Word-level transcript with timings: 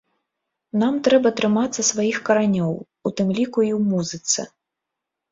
Нам 0.83 0.95
трэба 1.07 1.31
трымацца 1.39 1.81
сваіх 1.89 2.17
каранёў, 2.29 2.71
у 3.09 3.11
тым 3.21 3.27
ліку 3.41 3.59
і 3.67 3.69
ў 3.77 3.91
музыцы! 3.91 4.41